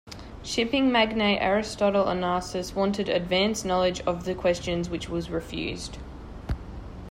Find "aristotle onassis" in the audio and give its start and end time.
1.43-2.73